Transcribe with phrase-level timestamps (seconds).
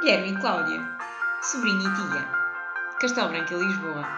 [0.00, 0.80] Guilherme e Cláudia,
[1.42, 2.28] sobrinha e tia,
[3.00, 4.08] Castelo Branco e Lisboa.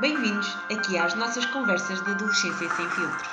[0.00, 3.28] Bem-vindos aqui às nossas conversas de adolescência sem filtros.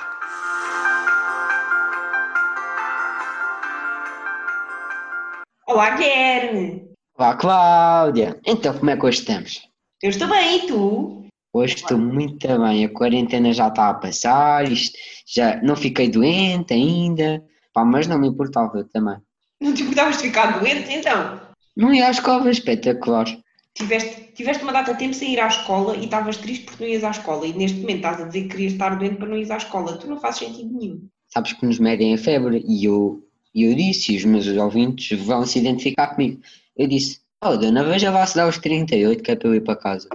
[5.68, 6.92] Olá, Guilherme!
[7.18, 8.40] Olá, Cláudia!
[8.46, 9.70] Então, como é que hoje estamos?
[10.02, 11.21] Eu estou bem, e tu?
[11.54, 14.98] Hoje estou muito bem, a quarentena já está a passar, isto,
[15.28, 17.44] já não fiquei doente ainda,
[17.74, 19.18] pá, mas não me importava também.
[19.60, 21.42] Não te importavas de ficar doente, então?
[21.76, 23.26] Não ia à escola, espetacular.
[23.74, 26.92] Tiveste, tiveste uma data de tempo sem ir à escola e estavas triste porque não
[26.92, 29.38] ias à escola e neste momento estás a dizer que querias estar doente para não
[29.38, 29.98] ir à escola.
[29.98, 31.08] Tu não fazes sentido nenhum.
[31.28, 33.24] Sabes que nos medem a febre e eu,
[33.56, 36.42] eu disse, e os meus ouvintes vão se identificar comigo.
[36.76, 39.62] Eu disse, oh dona, veja lá se dá os 38 que é para eu ir
[39.62, 40.10] para casa.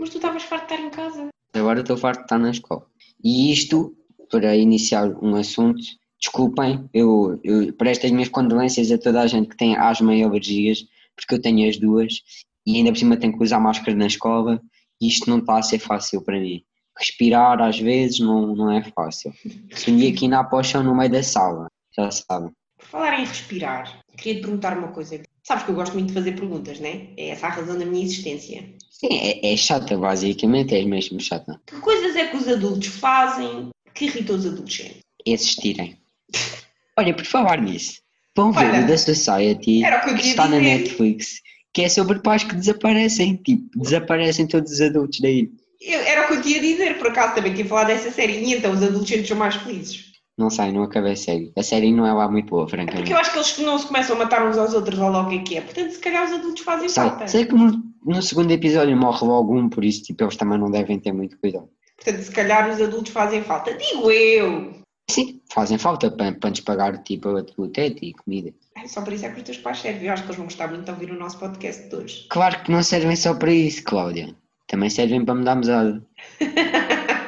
[0.00, 1.28] Mas tu estavas farto de estar em casa.
[1.52, 2.86] Agora estou farto de estar na escola.
[3.22, 3.94] E isto,
[4.30, 5.82] para iniciar um assunto,
[6.18, 10.22] desculpem, eu, eu presto as minhas condolências a toda a gente que tem asma e
[10.22, 12.22] alergias, porque eu tenho as duas
[12.66, 14.62] e ainda por cima tenho que usar máscara na escola
[14.98, 16.62] e isto não está a ser fácil para mim.
[16.98, 19.34] Respirar às vezes não, não é fácil.
[19.74, 22.52] Sonhei aqui na poxa no meio da sala, já sabem.
[22.80, 25.20] Por falar em respirar, queria te perguntar uma coisa.
[25.42, 27.08] Sabes que eu gosto muito de fazer perguntas, né?
[27.16, 28.64] É essa a razão da minha existência.
[28.90, 31.60] Sim, é, é chata, basicamente, é mesmo chata.
[31.66, 34.98] Que coisas é que os adultos fazem que irritam os adolescentes?
[35.24, 35.96] Existirem.
[36.96, 38.00] Olha, por falar nisso,
[38.36, 40.78] vão ver Olha, o da Society que que está na dizer.
[40.78, 41.40] Netflix,
[41.72, 45.48] que é sobre pais que desaparecem, tipo, desaparecem todos os adultos daí.
[45.80, 48.52] Eu- era o que eu ia dizer, por acaso também tinha falado dessa série e
[48.54, 50.09] então os adolescentes são mais felizes.
[50.40, 51.52] Não sei, não acabei a série.
[51.54, 53.12] A série não é lá muito boa, Porque francamente.
[53.12, 55.38] eu acho que eles não se começam a matar uns aos outros, ou logo é
[55.40, 55.60] que é.
[55.60, 57.28] Portanto, se calhar os adultos fazem falta.
[57.28, 60.58] Sei, sei que no, no segundo episódio morre logo um, por isso tipo, eles também
[60.58, 61.68] não devem ter muito cuidado.
[61.94, 63.74] Portanto, se calhar os adultos fazem falta.
[63.74, 64.80] Digo eu!
[65.10, 68.54] Sim, fazem falta para, para nos pagar tipo, o teto e comida.
[68.78, 70.06] Ai, Só por isso é que os teus pais servem.
[70.06, 72.26] Eu acho que eles vão gostar muito de ouvir o nosso podcast de hoje.
[72.30, 74.34] Claro que não servem só para isso, Cláudia.
[74.66, 76.02] Também servem para me dar mesada.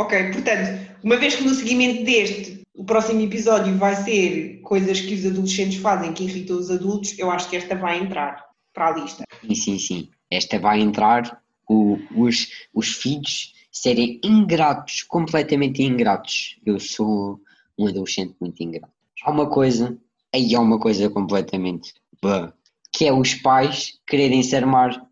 [0.00, 5.12] Ok, portanto, uma vez que no seguimento deste, o próximo episódio vai ser coisas que
[5.12, 8.96] os adolescentes fazem que irritam os adultos, eu acho que esta vai entrar para a
[9.00, 9.24] lista.
[9.44, 10.08] Sim, sim, sim.
[10.30, 16.56] Esta vai entrar o- os, os filhos serem ingratos, completamente ingratos.
[16.64, 17.40] Eu sou
[17.76, 18.92] um adolescente muito ingrato.
[19.24, 19.98] Há uma coisa,
[20.32, 22.52] aí há uma coisa completamente blá,
[22.92, 25.04] que é os pais quererem se armar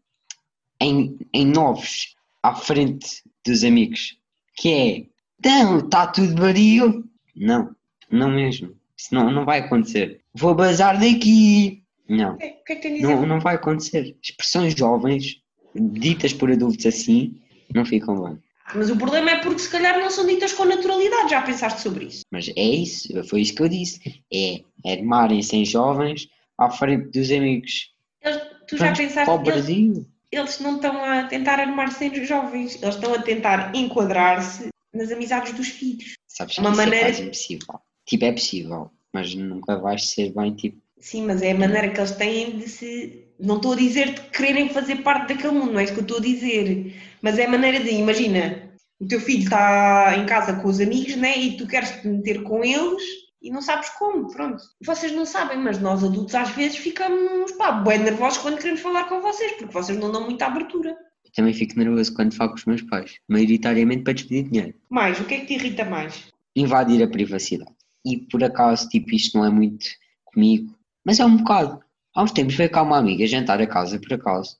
[0.81, 4.17] em, em novos à frente dos amigos.
[4.55, 5.07] Que é,
[5.41, 7.05] então, está tudo vario?
[7.37, 7.75] Não,
[8.11, 8.75] não mesmo.
[8.97, 10.21] Isso não, não vai acontecer.
[10.35, 11.83] Vou bazar daqui.
[12.09, 12.35] Não.
[12.35, 13.07] Ok, O que é que tem a dizer?
[13.15, 14.17] Não, não vai acontecer.
[14.23, 15.43] Expressões jovens,
[15.75, 17.41] ditas por adultos assim,
[17.75, 18.39] não ficam bem.
[18.75, 21.31] Mas o problema é porque se calhar não são ditas com naturalidade.
[21.31, 22.23] Já pensaste sobre isso?
[22.33, 24.23] Mas é isso, foi isso que eu disse.
[24.33, 24.61] É
[24.93, 27.91] armarem-se em jovens à frente dos amigos.
[28.23, 30.07] Eles- tu já pensaste para o que eles, Brasil.
[30.33, 32.81] eles não estão a tentar armar-se os jovens.
[32.83, 36.15] Eles estão a tentar enquadrar-se nas amizades dos filhos.
[36.37, 37.81] Sabes que Uma isso maneira- é quase impossível.
[38.05, 42.01] Tipo, é possível, mas nunca vais ser bem, tipo, Sim, mas é a maneira que
[42.01, 43.29] eles têm de se.
[43.39, 46.03] Não estou a dizer de quererem fazer parte daquele mundo, não é isso que eu
[46.03, 46.95] estou a dizer.
[47.21, 51.15] Mas é a maneira de, imagina, o teu filho está em casa com os amigos,
[51.17, 51.37] né?
[51.39, 53.03] E tu queres te meter com eles
[53.43, 54.63] e não sabes como, pronto.
[54.83, 59.05] Vocês não sabem, mas nós adultos às vezes ficamos, pá, bem nervosos quando queremos falar
[59.05, 60.97] com vocês, porque vocês não dão muita abertura.
[61.37, 64.75] Também fico nervoso quando falo com os meus pais, maioritariamente para despedir dinheiro.
[64.89, 66.33] Mais, o que é que te irrita mais?
[66.57, 67.71] Invadir a privacidade.
[68.05, 69.87] E por acaso, tipo, isto não é muito
[70.25, 71.81] comigo, mas é um bocado.
[72.15, 74.57] Há uns tempos veio cá uma amiga jantar a casa, por acaso,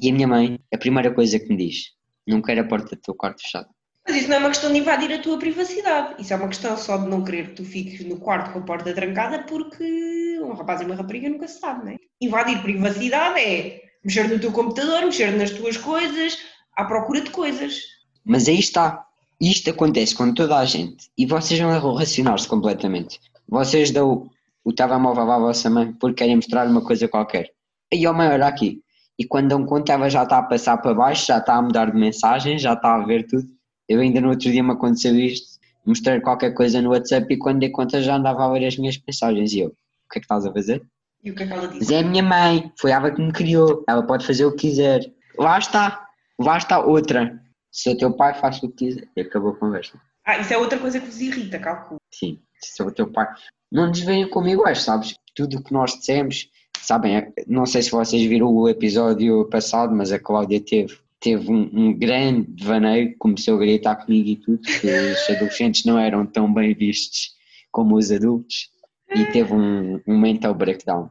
[0.00, 1.86] e a minha mãe, a primeira coisa que me diz,
[2.26, 3.68] não quero a porta do teu quarto fechada.
[4.06, 6.22] Mas isso não é uma questão de invadir a tua privacidade.
[6.22, 8.62] Isso é uma questão só de não querer que tu fiques no quarto com a
[8.62, 11.96] porta trancada porque um rapaz e uma rapariga nunca se sabe, não é?
[12.20, 16.38] Invadir privacidade é mexer no teu computador, mexer nas tuas coisas,
[16.76, 17.82] à procura de coisas.
[18.24, 19.06] Mas aí está.
[19.40, 23.18] Isto acontece com toda a gente e vocês vão relacionar-se completamente.
[23.48, 24.28] Vocês dão
[24.62, 27.50] o telemóvel à vossa mãe porque querem mostrar uma coisa qualquer.
[27.92, 28.82] Aí ó mãe, olha aqui.
[29.18, 31.90] E quando dão conta ela já está a passar para baixo, já está a mudar
[31.90, 33.48] de mensagem, já está a ver tudo.
[33.88, 37.60] Eu ainda no outro dia me aconteceu isto, mostrei qualquer coisa no WhatsApp e quando
[37.60, 39.72] dei conta já andava a ler as minhas mensagens e eu, o
[40.12, 40.82] que é que estás a fazer?
[41.22, 41.94] E o que é que ela Mas disse?
[41.94, 45.12] é a minha mãe, foi ela que me criou, ela pode fazer o que quiser.
[45.38, 46.06] Lá está,
[46.38, 47.40] lá está outra.
[47.70, 50.00] Se o teu pai faz o que quiser, e acabou a conversa.
[50.24, 52.00] Ah, isso é outra coisa que vos irrita, calculo.
[52.12, 53.26] Sim, se o teu pai.
[53.70, 55.14] Não nos veem como iguais, sabes?
[55.34, 56.48] Tudo o que nós dissemos,
[56.80, 57.16] sabem?
[57.18, 61.70] é- Não sei se vocês viram o episódio passado, mas a Cláudia teve, teve um,
[61.72, 66.52] um grande devaneio, começou a gritar comigo e tudo, que os adolescentes não eram tão
[66.52, 67.30] bem vistos
[67.70, 68.68] como os adultos
[69.14, 71.08] e teve um, um mental breakdown.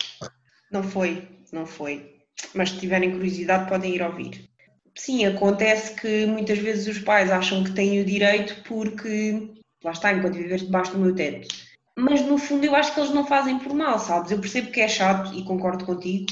[0.72, 2.18] Não foi, não foi.
[2.54, 4.50] Mas se tiverem curiosidade podem ir ouvir.
[4.96, 9.50] Sim, acontece que muitas vezes os pais acham que têm o direito porque
[9.84, 11.48] lá está, enquanto viveres debaixo do meu teto.
[11.98, 14.32] Mas no fundo eu acho que eles não fazem por mal, sabes?
[14.32, 16.26] Eu percebo que é chato e concordo contigo,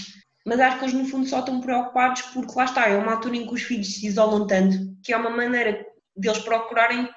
[0.45, 3.35] mas acho que eles no fundo só estão preocupados porque lá está, é uma altura
[3.35, 5.85] em que os filhos se isolam tanto que é uma maneira
[6.15, 7.07] deles procurarem,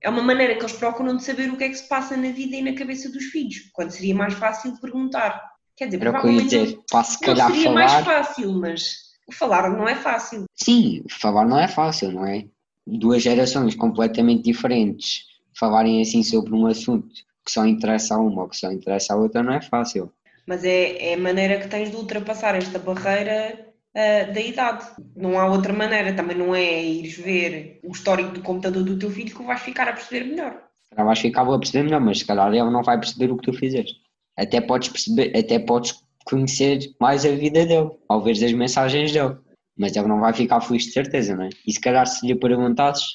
[0.00, 2.30] é uma maneira que eles procuram de saber o que é que se passa na
[2.30, 5.42] vida e na cabeça dos filhos, quando seria mais fácil perguntar.
[5.76, 7.92] Quer dizer, Era o que eu ia provavelmente dizer, para se não calhar seria mais
[7.92, 8.04] falar.
[8.04, 8.96] fácil, mas
[9.32, 10.44] falar não é fácil.
[10.54, 12.46] Sim, falar não é fácil, não é?
[12.86, 15.24] Duas gerações completamente diferentes
[15.58, 17.08] falarem assim sobre um assunto
[17.44, 20.12] que só interessa a uma ou que só interessa a outra não é fácil.
[20.46, 23.66] Mas é, é a maneira que tens de ultrapassar esta barreira
[23.96, 24.84] ah, da idade.
[25.16, 26.12] Não há outra maneira.
[26.12, 29.88] Também não é ires ver o histórico do computador do teu filho que vais ficar
[29.88, 30.62] a perceber melhor.
[30.90, 33.50] Calhar vais ficar a perceber melhor, mas se calhar ele não vai perceber o que
[33.50, 33.96] tu fizeste.
[34.36, 35.94] Até podes perceber, até podes
[36.26, 39.36] conhecer mais a vida dele, ao ver as mensagens dele.
[39.78, 41.48] Mas ele não vai ficar feliz de certeza, não é?
[41.66, 43.06] E se calhar se lhe perguntasses,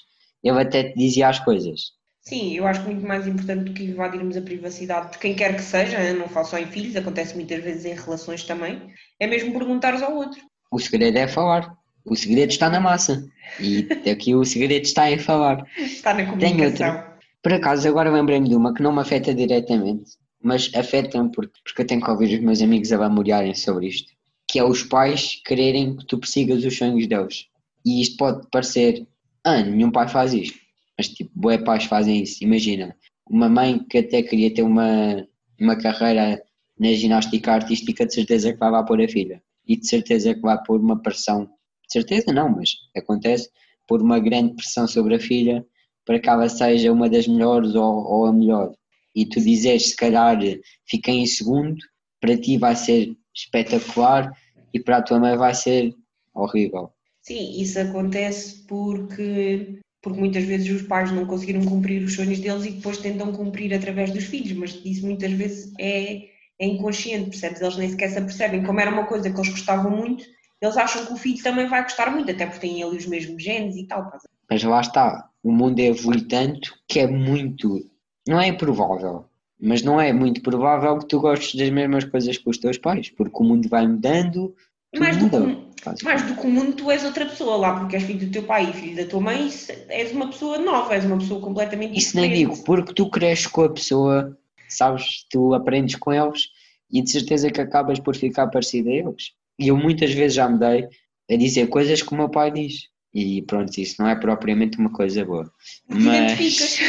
[0.44, 1.92] ele até te dizia as coisas.
[2.22, 5.56] Sim, eu acho que muito mais importante do que invadirmos a privacidade de quem quer
[5.56, 9.52] que seja, não falo só em filhos, acontece muitas vezes em relações também, é mesmo
[9.54, 10.51] perguntares ao outro.
[10.72, 11.76] O segredo é falar.
[12.06, 13.30] O segredo está na massa.
[13.60, 15.68] E aqui o segredo está em falar.
[15.78, 17.04] Está na comunicação.
[17.44, 21.82] Por acaso, agora lembrei-me de uma que não me afeta diretamente, mas afeta-me porque, porque
[21.82, 24.12] eu tenho que ouvir os meus amigos a lamuriarem sobre isto,
[24.48, 27.48] que é os pais quererem que tu persigas os sonhos deles.
[27.84, 29.08] E isto pode parecer,
[29.44, 30.58] ah, nenhum pai faz isto,
[30.98, 32.44] mas tipo, bué pais fazem isso.
[32.44, 32.96] Imagina,
[33.28, 35.28] uma mãe que até queria ter uma,
[35.60, 36.42] uma carreira
[36.80, 39.42] na ginástica artística, de certeza que vai lá pôr a filha.
[39.72, 43.50] E de certeza que vai pôr uma pressão, de certeza não, mas acontece,
[43.88, 45.66] pôr uma grande pressão sobre a filha
[46.06, 48.74] para que ela seja uma das melhores ou, ou a melhor.
[49.16, 50.38] E tu dizes, se calhar,
[50.86, 51.78] fiquei em segundo,
[52.20, 54.30] para ti vai ser espetacular
[54.74, 55.96] e para a tua mãe vai ser
[56.36, 56.90] horrível.
[57.22, 62.66] Sim, isso acontece porque, porque muitas vezes os pais não conseguiram cumprir os sonhos deles
[62.66, 66.31] e depois tentam cumprir através dos filhos, mas isso muitas vezes é,
[66.62, 67.60] é inconsciente, percebes?
[67.60, 68.64] Eles nem sequer se apercebem.
[68.64, 70.24] Como era uma coisa que eles gostavam muito,
[70.62, 73.42] eles acham que o filho também vai gostar muito, até porque têm ali os mesmos
[73.42, 74.12] genes e tal.
[74.50, 77.90] Mas lá está, o mundo evolui tanto que é muito,
[78.28, 79.26] não é improvável,
[79.60, 83.10] mas não é muito provável que tu gostes das mesmas coisas que os teus pais,
[83.10, 84.56] porque o mundo vai mudando,
[84.96, 88.04] Mais do, que, mais do que o mundo, tu és outra pessoa lá, porque és
[88.04, 89.50] filho do teu pai e filho da tua mãe,
[89.90, 92.54] és uma pessoa nova, és uma pessoa completamente Isso nem diferente.
[92.56, 94.38] digo, porque tu cresces com a pessoa,
[94.74, 96.44] sabes, tu aprendes com eles
[96.92, 99.32] e de certeza que acabas por ficar parecido a eles.
[99.60, 100.88] E eu muitas vezes já me dei
[101.30, 102.90] a dizer coisas que o meu pai diz.
[103.14, 105.52] E pronto, isso não é propriamente uma coisa boa.
[105.88, 106.80] Mas identificas.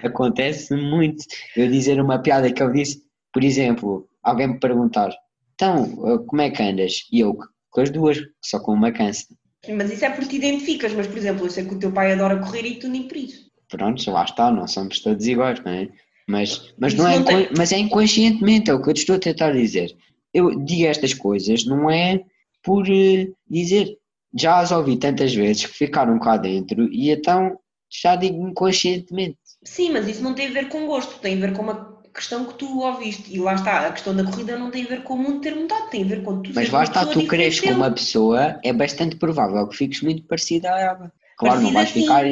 [0.02, 1.24] acontece muito
[1.56, 3.02] eu dizer uma piada que eu disse,
[3.32, 5.14] por exemplo, alguém me perguntar,
[5.54, 7.06] então, eh, como é que andas?
[7.10, 7.36] E eu,
[7.70, 9.26] com as duas, só com uma cansa.
[9.68, 12.12] Mas isso é porque te identificas, mas por exemplo, eu sei que o teu pai
[12.12, 13.46] adora correr e tu nem por isso.
[13.68, 15.88] Pronto, lá está, não somos todos iguais, não é?
[16.26, 19.20] Mas, mas, não é não mas é inconscientemente, é o que eu te estou a
[19.20, 19.96] tentar dizer.
[20.34, 22.24] Eu digo estas coisas, não é
[22.62, 23.96] por eh, dizer,
[24.34, 27.58] já as ouvi tantas vezes que ficaram cá dentro e então
[27.88, 29.38] já digo inconscientemente.
[29.64, 32.44] Sim, mas isso não tem a ver com gosto, tem a ver com uma questão
[32.44, 33.32] que tu ouviste.
[33.32, 35.54] E lá está, a questão da corrida não tem a ver com o mundo ter
[35.54, 39.16] mudado, tem a ver com tu Mas está, tu cresces com uma pessoa, é bastante
[39.16, 41.12] provável que fiques muito parecida a ela.
[41.38, 42.00] Claro, não Parecida, vais, sim.
[42.00, 42.24] ficar,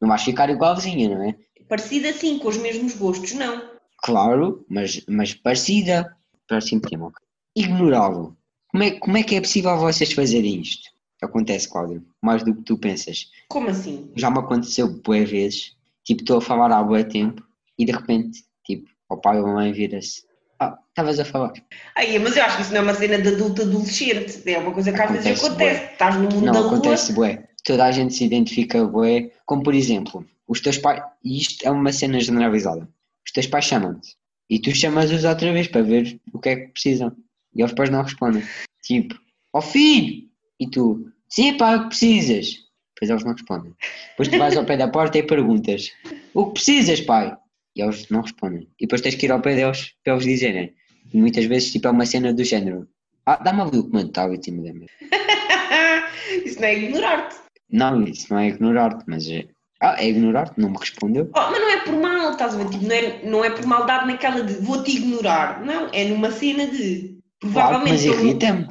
[0.00, 1.34] não vais ficar igualzinha, não é?
[1.68, 3.76] Parecida assim, com os mesmos gostos, não.
[3.98, 6.16] Claro, mas, mas parecida.
[6.48, 7.12] Parece primo.
[7.56, 8.36] Ignorável.
[8.70, 10.90] Como é, como é que é possível vocês fazerem isto?
[11.22, 13.30] Acontece, Cláudio, mais do que tu pensas.
[13.48, 14.12] Como assim?
[14.14, 17.42] Já me aconteceu bué vezes, tipo, estou a falar há bué tempo
[17.78, 20.24] e de repente, tipo, o pai ou a mãe vira-se.
[20.60, 21.52] Ah, estavas a falar.
[21.94, 24.72] Aí, mas eu acho que isso não é uma cena de adulto adolescente, é uma
[24.72, 25.92] coisa que às vezes Acontece, acontece.
[25.92, 27.48] Estás no mundo da Não, rua, acontece bué.
[27.64, 31.70] Toda a gente se identifica bué, como por exemplo, os teus pais, e isto é
[31.70, 32.88] uma cena generalizada,
[33.24, 34.16] os teus pais chamam-te
[34.48, 37.14] e tu chamas-os outra vez para ver o que é que precisam
[37.54, 38.42] e eles depois não respondem.
[38.82, 39.18] Tipo,
[39.52, 40.26] ó filho!
[40.60, 42.66] E tu, sim pá, o que precisas?
[42.94, 43.74] Depois eles não respondem.
[44.10, 45.90] Depois tu vais ao pé da porta e perguntas,
[46.32, 47.36] o que precisas pai?
[47.74, 48.68] E eles não respondem.
[48.80, 50.74] E depois tens que ir ao pé deles para eles dizerem.
[51.12, 52.88] E muitas vezes tipo, é uma cena do género,
[53.26, 54.92] ah, dá-me ali o comando, está ali timidamente.
[56.44, 57.36] isso não é ignorar-te.
[57.70, 59.48] Não, isso não é ignorar-te, mas é.
[59.80, 61.28] Ah, é ignorar-te, não me respondeu.
[61.34, 62.68] Oh, mas não é por mal, estás a ver?
[62.70, 65.62] Tipo, não, é, não é por maldade naquela de vou-te ignorar.
[65.64, 68.06] Não, é numa cena de Claro, mas provavelmente.
[68.06, 68.66] irrita-me.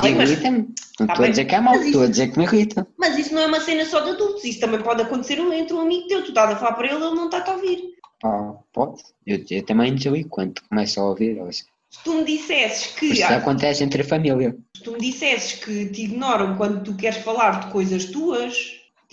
[0.00, 0.58] Bem, mas- irrita-me.
[1.00, 2.86] Não Tá estou a dizer que é mas estou a isso- dizer que me irrita.
[2.96, 5.80] Mas isso não é uma cena só de adultos, isso também pode acontecer entre um
[5.80, 7.80] amigo teu, tu estás a falar para ele, ele não está a ouvir.
[8.20, 9.02] Pá, pode.
[9.26, 11.40] Eu, eu também desligo quando começo a ouvir.
[11.40, 11.64] ou assim.
[11.90, 13.06] Se tu me dissesses que.
[13.06, 14.56] Isto ah, acontece entre a família.
[14.76, 18.56] se tu me dissesses que te ignoram quando tu queres falar de coisas tuas,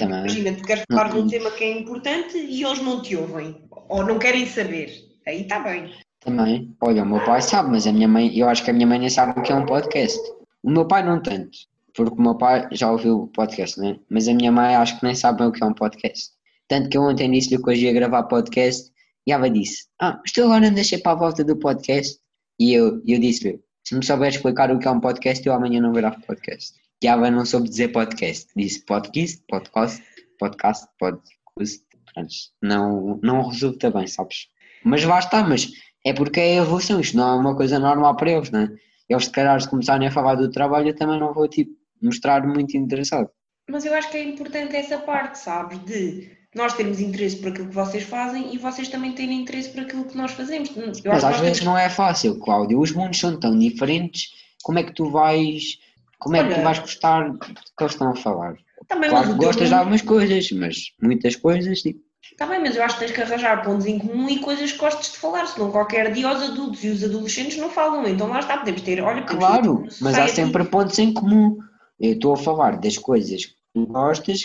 [0.06, 0.20] Também.
[0.20, 1.28] imagina, tu queres falar de um Uhum.
[1.28, 4.92] tema que é importante e eles não te ouvem, ou não querem saber.
[5.28, 5.92] Aí está bem.
[6.20, 6.76] Também.
[6.82, 9.00] Olha, o meu pai sabe, mas a minha mãe, eu acho que a minha mãe
[9.00, 10.20] nem sabe o que é um podcast.
[10.64, 11.58] O meu pai não tanto,
[11.96, 13.98] porque o meu pai já ouviu o podcast, né?
[14.10, 16.30] Mas a minha mãe acho que nem sabe o que é um podcast.
[16.68, 18.92] Tanto que eu ontem disse-lhe que hoje ia gravar podcast
[19.28, 22.18] e ela disse: Ah, tu agora andas sempre à volta do podcast.
[22.60, 25.82] E eu, eu disse-lhe: Se me souber explicar o que é um podcast, eu amanhã
[25.82, 26.80] não gravo podcast.
[27.04, 28.48] Ela não soube dizer podcast.
[28.56, 30.04] Disse podcast, podcast,
[30.40, 31.86] podcast, podcast.
[32.14, 34.48] Pronto, não, não resulta bem, sabes?
[34.84, 35.72] Mas lá está, mas
[36.06, 38.70] é porque é evolução, isto não é uma coisa normal para eles, não é?
[39.10, 41.72] Eles, se calhar, se começarem a falar do trabalho, eu também não vou, tipo,
[42.02, 43.30] mostrar muito interessado.
[43.70, 45.80] Mas eu acho que é importante essa parte, sabes?
[45.86, 49.82] De nós termos interesse por aquilo que vocês fazem e vocês também terem interesse por
[49.82, 50.70] aquilo que nós fazemos.
[50.76, 52.80] Eu Mas às vezes temos- não é fácil, Cláudio.
[52.80, 54.30] Os mundos são tão diferentes,
[54.64, 55.78] como é que tu vais.
[56.20, 57.48] Como é que tu Olha- vais gostar do que
[57.80, 58.56] eles estão a falar?
[58.88, 62.00] Também, Claro gostas de algumas coisas, mas muitas coisas, tipo,
[62.32, 64.78] Está bem, mas eu acho que tens que arranjar pontos em comum e coisas que
[64.78, 68.08] gostes de falar, senão qualquer dia os adultos e os adolescentes não falam.
[68.08, 71.58] Então lá está, podemos ter, olha, claro, mas há sempre pontos em comum.
[72.00, 74.42] Eu estou a falar das coisas que tu gostas,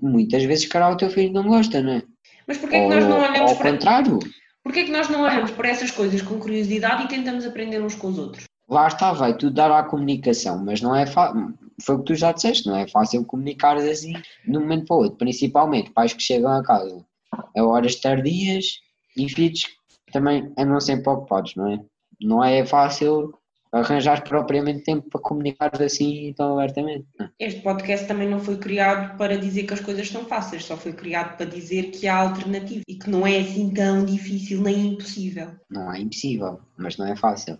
[0.00, 2.02] muitas vezes, cara, o teu filho não gosta, não é?
[2.46, 4.18] Mas porquê é que nós não olhamos ao para contrário,
[4.62, 7.94] porquê é que nós não olhamos para essas coisas com curiosidade e tentamos aprender uns
[7.94, 8.48] com os outros?
[8.68, 11.54] lá está, vai tudo dar à comunicação, mas não é fácil.
[11.82, 14.12] Foi o que tu já disseste, não é fácil comunicar assim
[14.46, 17.04] de um momento para o outro, principalmente pais que chegam a casa
[17.56, 18.80] a horas tardias
[19.16, 21.78] e filhos que também andam sempre ocupados, não é?
[22.20, 23.32] Não é fácil
[23.72, 27.06] arranjar propriamente tempo para comunicar assim tão abertamente.
[27.20, 27.28] é?
[27.38, 30.92] Este podcast também não foi criado para dizer que as coisas são fáceis, só foi
[30.92, 35.50] criado para dizer que há alternativa e que não é assim tão difícil nem impossível.
[35.70, 37.58] Não é impossível, mas não é fácil.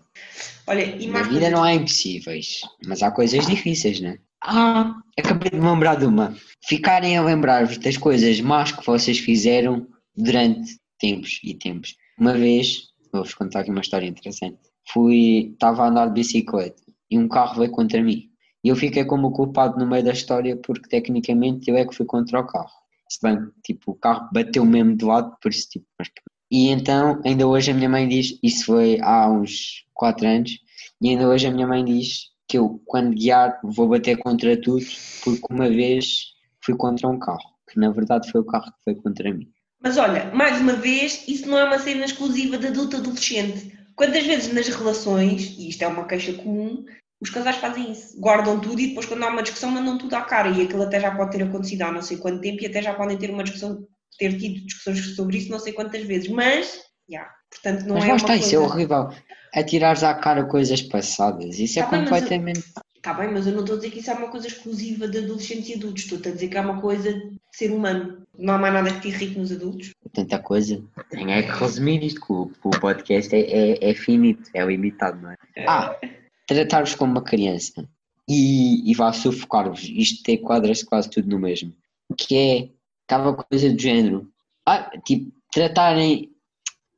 [0.67, 4.19] Olha, e Na vida coisas- não há impossíveis, mas há coisas difíceis, não é?
[4.43, 6.33] Ah, acabei de me lembrar de uma.
[6.65, 9.85] Ficarem a lembrar-vos das coisas más que vocês fizeram
[10.15, 11.95] durante tempos e tempos.
[12.17, 14.57] Uma vez, vou-vos contar aqui uma história interessante.
[14.91, 18.29] Fui, estava a andar de bicicleta e um carro veio contra mim.
[18.63, 22.05] E eu fiquei como culpado no meio da história porque tecnicamente eu é que fui
[22.05, 22.71] contra o carro.
[23.09, 26.09] Se bem, tipo, o carro bateu mesmo de lado, por isso, tipo, mas.
[26.51, 30.59] E então, ainda hoje a minha mãe diz, isso foi há uns 4 anos,
[31.01, 34.83] e ainda hoje a minha mãe diz que eu, quando guiar, vou bater contra tudo,
[35.23, 38.95] porque uma vez fui contra um carro, que na verdade foi o carro que foi
[38.95, 39.47] contra mim.
[39.81, 43.78] Mas olha, mais uma vez, isso não é uma cena exclusiva de adulto adolescente.
[43.99, 46.85] Quantas vezes nas relações, e isto é uma queixa comum,
[47.19, 50.21] os casais fazem isso, guardam tudo e depois quando há uma discussão mandam tudo à
[50.21, 52.81] cara e aquilo até já pode ter acontecido há não sei quanto tempo e até
[52.81, 53.85] já podem ter uma discussão,
[54.17, 56.79] ter tido discussões sobre isso não sei quantas vezes, mas,
[57.09, 58.73] já, portanto não Mas é uma está, isso é coisa...
[58.73, 59.09] horrível.
[59.53, 62.63] Atirares à cara coisas passadas, isso é Tá bem, completamente.
[62.95, 65.17] Está bem, mas eu não estou a dizer que isso é uma coisa exclusiva de
[65.17, 68.25] adolescentes e adultos, estou a dizer que é uma coisa de ser humano.
[68.39, 69.91] Não há mais nada que te irrite nos adultos.
[70.13, 70.81] Tanta coisa.
[71.09, 75.21] Tem é que resumir isto, que o, o podcast é, é, é finito, é limitado,
[75.21, 75.37] não é?
[75.67, 75.99] Ah,
[76.47, 77.87] tratar-vos como uma criança
[78.27, 81.73] e, e vá sufocar-vos, isto tem quadras quase tudo no mesmo,
[82.17, 82.69] que é
[83.05, 84.31] aquela coisa do género,
[84.65, 86.31] ah, tipo, tratarem,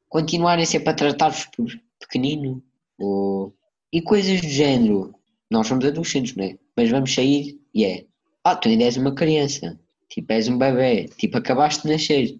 [0.10, 1.67] continuarem sempre a tratar-vos por
[2.00, 2.62] pequenino,
[3.00, 3.55] ou,
[3.91, 5.15] e coisas do género,
[5.50, 6.57] nós somos adolescentes, não é?
[6.77, 8.05] Mas vamos sair e é,
[8.43, 9.79] ah, tu ainda és uma criança,
[10.11, 12.39] tipo, és um bebê, tipo, acabaste de nascer,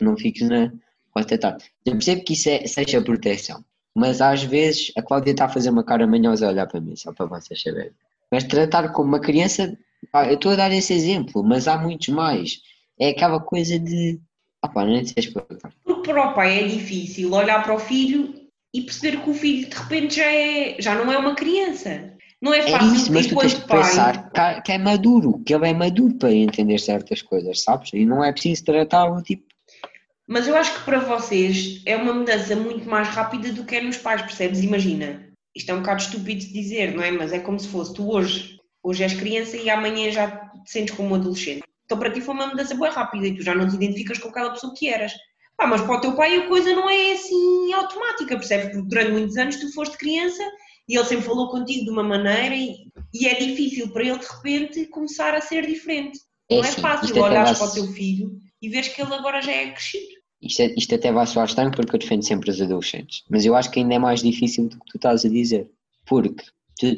[0.00, 0.72] não fiques na
[1.10, 1.64] quarta tarde.
[1.84, 5.70] Eu percebo que isso é, seja proteção, mas às vezes a Cláudia está a fazer
[5.70, 7.92] uma cara manhosa a olhar para mim, só para vocês saberem.
[8.30, 9.76] Mas tratar como uma criança,
[10.12, 12.60] pá, eu estou a dar esse exemplo, mas há muitos mais.
[13.00, 14.20] É aquela coisa de.
[14.62, 15.72] Ah, pá, sei explicar.
[15.84, 18.34] Porque para o pai é difícil olhar para o filho
[18.72, 22.12] e perceber que o filho de repente já, é, já não é uma criança.
[22.40, 23.82] Não é É fácil isso, mas tu tens que pai.
[23.82, 27.92] pensar que é maduro, que ele é maduro para entender certas coisas, sabes?
[27.92, 29.44] E não é preciso tratá-lo tipo.
[30.26, 33.80] Mas eu acho que para vocês é uma mudança muito mais rápida do que é
[33.80, 34.62] nos pais, percebes?
[34.62, 35.26] Imagina,
[35.56, 37.10] isto é um bocado estúpido de dizer, não é?
[37.10, 40.94] Mas é como se fosse tu hoje, hoje és criança e amanhã já te sentes
[40.94, 41.62] como um adolescente.
[41.86, 44.28] Então para ti foi uma mudança bem rápida e tu já não te identificas com
[44.28, 45.12] aquela pessoa que eras.
[45.56, 48.66] Ah, mas para o teu pai a coisa não é assim automática, percebes?
[48.66, 50.44] Porque durante muitos anos tu foste criança
[50.88, 54.26] e ele sempre falou contigo de uma maneira e, e é difícil para ele de
[54.26, 56.18] repente começar a ser diferente.
[56.50, 59.40] É não é assim, fácil vai- para o teu filho e veres que ele agora
[59.42, 60.06] já é crescido.
[60.40, 63.54] Isto, é- isto até vai soar estranho porque eu defendo sempre os adolescentes, mas eu
[63.54, 65.68] acho que ainda é mais difícil do que tu estás a dizer.
[66.06, 66.44] Porque
[66.78, 66.96] tu-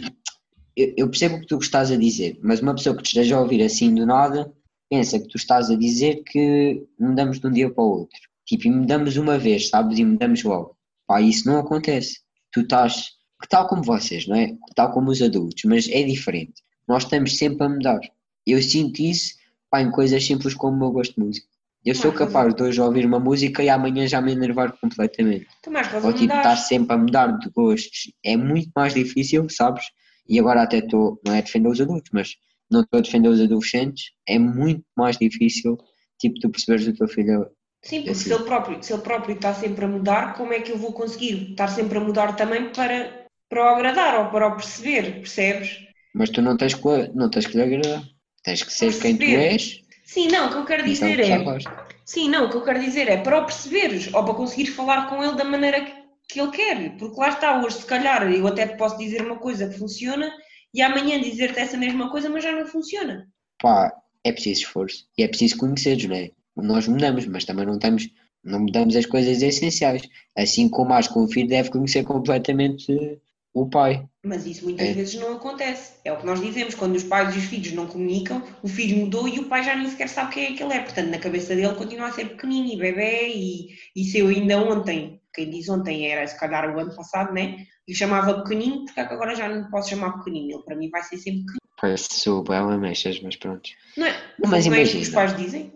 [0.76, 3.36] eu, eu percebo o que tu estás a dizer, mas uma pessoa que te esteja
[3.36, 4.52] a ouvir assim do nada
[4.88, 8.18] pensa que tu estás a dizer que mudamos de um dia para o outro.
[8.46, 9.98] tipo, e mudamos uma vez, sabes?
[9.98, 10.76] E mudamos logo.
[11.06, 12.18] Pá, isso não acontece.
[12.52, 13.10] Tu estás,
[13.48, 14.54] tal como vocês, não é?
[14.74, 16.62] Tal como os adultos, mas é diferente.
[16.86, 18.00] Nós estamos sempre a mudar.
[18.46, 19.34] Eu sinto isso,
[19.70, 21.46] pá, em coisas simples como o meu gosto de música.
[21.84, 25.46] Eu sou Marcos, capaz de hoje ouvir uma música e amanhã já me enervar completamente.
[25.68, 29.84] Mais Ou tipo, estar sempre a mudar de gostos é muito mais difícil, sabes?
[30.28, 32.36] E agora até estou, não é a defender os adultos, mas
[32.70, 35.78] não estou a defender os adolescentes, é muito mais difícil,
[36.18, 37.50] tipo, tu perceberes o teu filho.
[37.82, 38.24] Sim, porque assim.
[38.24, 40.92] se ele, próprio, se ele próprio está sempre a mudar, como é que eu vou
[40.92, 43.19] conseguir estar sempre a mudar também para,
[43.50, 45.78] para o agradar ou para o perceber, percebes?
[46.14, 48.02] Mas tu não tens que, não tens que lhe agradar.
[48.44, 49.82] Tens que ser quem tu és.
[50.04, 51.44] Sim, não, o que eu quero Então, dizer já é.
[52.06, 55.08] Sim, não, o que eu quero dizer é para o perceberes ou para conseguir falar
[55.08, 55.92] com ele da maneira que,
[56.28, 56.96] que ele quer.
[56.96, 60.32] Porque lá está, hoje, se calhar, eu até te posso dizer uma coisa que funciona
[60.72, 63.28] e amanhã dizer-te essa mesma coisa, mas já não funciona.
[63.60, 63.92] Pá,
[64.24, 66.30] é preciso esforço e é preciso conheceres, não é?
[66.56, 68.08] Nós mudamos, mas também não estamos,
[68.42, 70.02] não mudamos as coisas essenciais.
[70.36, 73.20] Assim como um filho deve conhecer completamente
[73.52, 74.06] o pai.
[74.24, 74.92] Mas isso muitas É.
[74.92, 75.94] vezes não acontece.
[76.04, 78.98] É o que nós dizemos, quando os pais e os filhos não comunicam, o filho
[78.98, 80.80] mudou e o pai já nem sequer sabe quem é que ele é.
[80.80, 84.58] Portanto, na cabeça dele continua a ser pequenino e bebê e, e se eu ainda
[84.58, 87.66] ontem, quem diz ontem era se calhar o ano passado, né?
[87.88, 90.56] Lhe chamava pequenino, porque é agora já não posso chamar pequenino?
[90.56, 91.60] Ele para mim vai ser sempre pequenino.
[91.80, 93.70] Parece que sou bela mexas, mas pronto.
[93.96, 94.12] Não é?
[94.38, 95.02] Não, mas não é que imagina.
[95.02, 95.72] os pais dizem?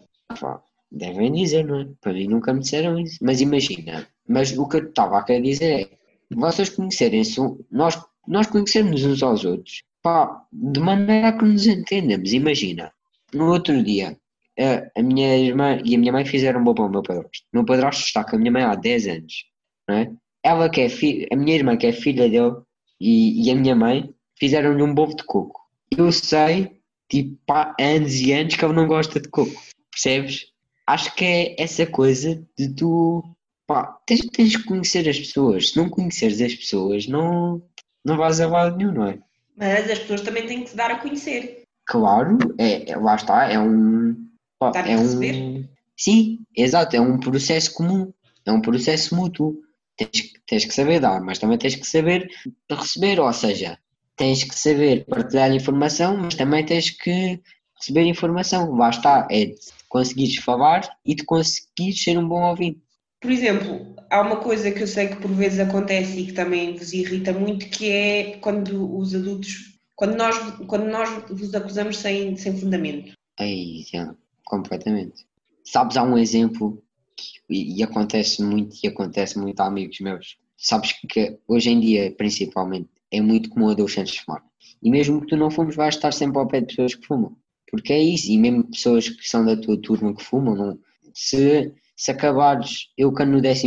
[0.92, 1.88] Devem dizer, não é?
[2.00, 3.18] Para mim nunca me disseram isso.
[3.22, 5.90] Mas imagina, mas o que eu estava a querer dizer é,
[6.34, 12.32] vocês conhecerem-se, nós, nós conhecermos uns aos outros, pá, de maneira que nos entendemos.
[12.32, 12.92] Imagina,
[13.32, 14.16] no outro dia,
[14.58, 17.46] a, a minha irmã e a minha mãe fizeram um bolo ao meu padrasto.
[17.52, 19.44] O meu padrasto está com a minha mãe há 10 anos,
[19.88, 20.10] não é?
[20.42, 20.88] Ela que é
[21.32, 22.56] a minha irmã que é filha dele
[23.00, 25.60] e, e a minha mãe fizeram-lhe um bolo de coco.
[25.90, 29.54] Eu sei, tipo, há anos e anos que ele não gosta de coco.
[29.90, 30.46] Percebes?
[30.86, 33.24] Acho que é essa coisa de tu.
[33.66, 35.70] Pá, tens, tens que conhecer as pessoas.
[35.70, 37.62] Se não conheceres as pessoas, não,
[38.04, 39.18] não vais a lado nenhum, não é?
[39.56, 41.62] Mas as pessoas também têm que dar a conhecer.
[41.86, 44.16] Claro, é, é- lá está, é um.
[44.58, 45.68] pá, a é um receber.
[45.96, 48.12] sim, exato, é um processo comum,
[48.44, 49.60] é um processo mútuo.
[49.96, 52.28] Tens, tens que saber dar, mas também tens que saber
[52.68, 53.78] receber, ou seja,
[54.16, 57.40] tens que saber partilhar informação, mas também tens que
[57.78, 58.74] receber informação.
[58.74, 59.54] Lá está, é de
[59.88, 62.83] conseguires falar e de conseguires ser um bom ouvinte.
[63.24, 66.76] Por exemplo, há uma coisa que eu sei que por vezes acontece e que também
[66.76, 72.36] vos irrita muito, que é quando os adultos, quando nós, quando nós vos acusamos sem,
[72.36, 73.14] sem fundamento.
[73.38, 75.24] Aí, já, completamente.
[75.64, 76.84] Sabes, há um exemplo
[77.16, 80.36] que, e, e acontece muito, e acontece muito a amigos meus.
[80.58, 84.44] Sabes que hoje em dia, principalmente, é muito comum adolescentes fumar.
[84.82, 87.34] E mesmo que tu não fumes, vais estar sempre ao pé de pessoas que fumam.
[87.70, 90.78] Porque é isso, e mesmo pessoas que são da tua turma que fumam, não,
[91.14, 93.66] se, se acabares, eu que no 11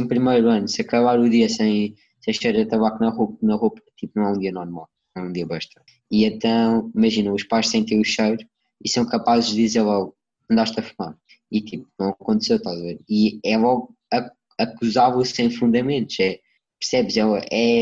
[0.49, 4.19] ano, se acabar o dia sem, sem cheiro a tabaco na roupa, na roupa, tipo,
[4.19, 5.81] não é um dia normal, é um dia basta.
[6.11, 8.37] E então, imagina, os pais sentem o cheiro
[8.83, 10.15] e são capazes de dizer logo,
[10.49, 11.15] andaste a fumar.
[11.51, 12.99] E tipo, não aconteceu, estás a ver?
[13.09, 16.39] E é logo a- acusá-lo sem fundamentos, é,
[16.79, 17.17] percebes?
[17.17, 17.21] É,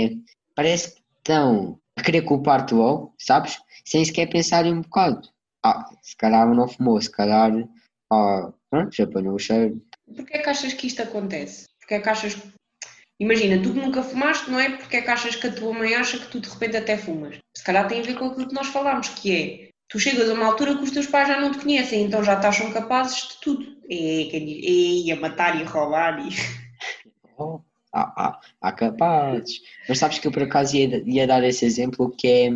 [0.05, 0.11] é,
[0.55, 3.57] parece que estão a querer culpar-te logo, sabes?
[3.85, 5.27] Sem sequer pensarem um bocado.
[5.63, 7.51] Ah, se calhar não fumou, se calhar,
[8.11, 9.81] ah, pronto, já apanhou o cheiro.
[10.13, 11.65] Porquê é que achas que isto acontece?
[11.79, 12.37] Porquê é que achas.
[13.19, 14.75] Imagina, tu que nunca fumaste, não é?
[14.77, 17.37] Porque é que achas que a tua mãe acha que tu de repente até fumas?
[17.55, 20.33] Se calhar tem a ver com aquilo que nós falámos, que é tu chegas a
[20.33, 23.29] uma altura que os teus pais já não te conhecem, então já te acham capazes
[23.29, 23.75] de tudo.
[23.89, 26.29] É, diz, e a matar e roubar e.
[27.37, 27.61] Oh,
[27.93, 29.61] há capazes.
[29.87, 32.49] Mas sabes que eu por acaso ia, ia dar esse exemplo que é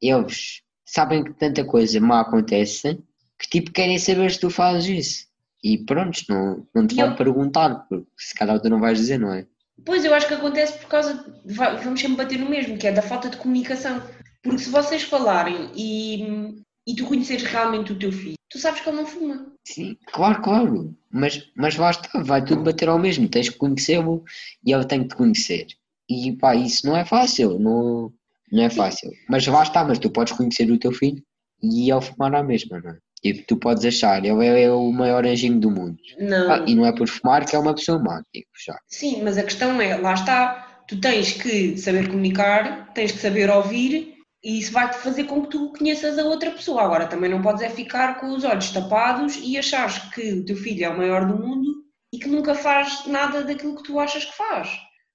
[0.00, 2.98] eles sabem que tanta coisa má acontece
[3.38, 5.27] que tipo querem saber se tu fazes isso.
[5.62, 9.18] E pronto, não, não te vão eu- perguntar, porque se calhar tu não vais dizer,
[9.18, 9.46] não é?
[9.84, 11.14] Pois, eu acho que acontece por causa.
[11.44, 14.02] de- vamos sempre bater no mesmo, que é da falta de comunicação.
[14.42, 18.88] Porque se vocês falarem e, e tu conheceres realmente o teu filho, tu sabes que
[18.88, 19.52] ele não fuma.
[19.66, 20.96] Sim, claro, claro.
[21.10, 23.28] Mas, mas lá está, vai tudo bater ao mesmo.
[23.28, 24.22] Tens que conhecê-lo
[24.64, 25.66] e ele tem que te conhecer.
[26.08, 28.12] E pá, isso não é fácil, não,
[28.52, 29.10] não é fácil.
[29.28, 31.22] Mas lá está, mas tu podes conhecer o teu filho
[31.62, 32.98] e ele fumar à mesma, não é?
[33.22, 35.96] Tipo, tu podes achar, ele é o maior anjinho do mundo.
[36.18, 36.52] Não.
[36.52, 38.78] Ah, e não é por fumar que é uma pessoa má, digo já.
[38.86, 43.50] Sim, mas a questão é, lá está, tu tens que saber comunicar, tens que saber
[43.50, 46.82] ouvir e isso vai-te fazer com que tu conheças a outra pessoa.
[46.82, 50.56] Agora, também não podes é ficar com os olhos tapados e achares que o teu
[50.56, 54.24] filho é o maior do mundo e que nunca faz nada daquilo que tu achas
[54.24, 54.68] que faz.